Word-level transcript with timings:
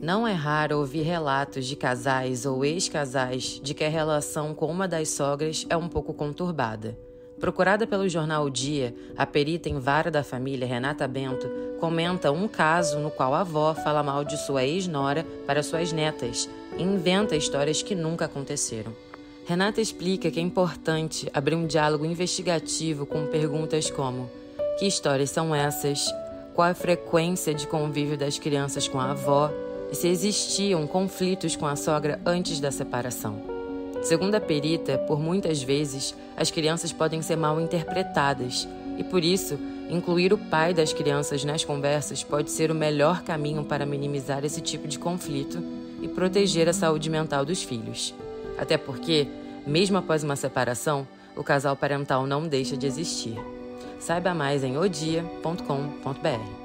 Não 0.00 0.26
é 0.26 0.32
raro 0.32 0.78
ouvir 0.78 1.02
relatos 1.02 1.66
de 1.66 1.76
casais 1.76 2.46
ou 2.46 2.64
ex-casais 2.64 3.60
de 3.62 3.74
que 3.74 3.84
a 3.84 3.88
relação 3.88 4.54
com 4.54 4.66
uma 4.66 4.88
das 4.88 5.10
sogras 5.10 5.66
é 5.68 5.76
um 5.76 5.88
pouco 5.88 6.14
conturbada. 6.14 6.98
Procurada 7.38 7.86
pelo 7.86 8.08
jornal 8.08 8.46
o 8.46 8.50
Dia, 8.50 8.94
a 9.16 9.26
perita 9.26 9.68
em 9.68 9.78
vara 9.78 10.10
da 10.10 10.24
família, 10.24 10.66
Renata 10.66 11.06
Bento, 11.06 11.46
comenta 11.78 12.32
um 12.32 12.48
caso 12.48 12.98
no 12.98 13.10
qual 13.10 13.34
a 13.34 13.40
avó 13.40 13.74
fala 13.74 14.02
mal 14.02 14.24
de 14.24 14.38
sua 14.38 14.64
ex-nora 14.64 15.26
para 15.46 15.62
suas 15.62 15.92
netas 15.92 16.48
e 16.78 16.82
inventa 16.82 17.36
histórias 17.36 17.82
que 17.82 17.94
nunca 17.94 18.24
aconteceram. 18.24 18.94
Renata 19.44 19.82
explica 19.82 20.30
que 20.30 20.40
é 20.40 20.42
importante 20.42 21.28
abrir 21.34 21.56
um 21.56 21.66
diálogo 21.66 22.06
investigativo 22.06 23.04
com 23.04 23.26
perguntas 23.26 23.90
como: 23.90 24.30
que 24.78 24.86
histórias 24.86 25.28
são 25.28 25.54
essas? 25.54 26.08
Qual 26.54 26.68
a 26.68 26.74
frequência 26.74 27.54
de 27.54 27.66
convívio 27.66 28.18
das 28.18 28.38
crianças 28.38 28.88
com 28.88 28.98
a 28.98 29.12
avó? 29.12 29.50
E 29.90 29.94
se 29.94 30.08
existiam 30.08 30.86
conflitos 30.86 31.56
com 31.56 31.66
a 31.66 31.76
sogra 31.76 32.20
antes 32.26 32.60
da 32.60 32.70
separação? 32.70 33.42
Segundo 34.02 34.34
a 34.34 34.40
perita, 34.40 34.98
por 34.98 35.20
muitas 35.20 35.62
vezes 35.62 36.14
as 36.36 36.50
crianças 36.50 36.92
podem 36.92 37.22
ser 37.22 37.36
mal 37.36 37.60
interpretadas 37.60 38.66
e 38.98 39.04
por 39.04 39.22
isso 39.22 39.58
incluir 39.88 40.32
o 40.32 40.38
pai 40.38 40.72
das 40.72 40.92
crianças 40.92 41.44
nas 41.44 41.64
conversas 41.64 42.22
pode 42.22 42.50
ser 42.50 42.70
o 42.70 42.74
melhor 42.74 43.22
caminho 43.22 43.64
para 43.64 43.86
minimizar 43.86 44.44
esse 44.44 44.60
tipo 44.60 44.88
de 44.88 44.98
conflito 44.98 45.62
e 46.02 46.08
proteger 46.08 46.68
a 46.68 46.72
saúde 46.72 47.10
mental 47.10 47.44
dos 47.44 47.62
filhos. 47.62 48.14
Até 48.58 48.76
porque, 48.76 49.28
mesmo 49.66 49.98
após 49.98 50.22
uma 50.22 50.36
separação, 50.36 51.06
o 51.36 51.44
casal 51.44 51.76
parental 51.76 52.26
não 52.26 52.46
deixa 52.46 52.76
de 52.76 52.86
existir. 52.86 53.38
Saiba 54.00 54.34
mais 54.34 54.64
em 54.64 54.76
odia.com.br. 54.76 56.59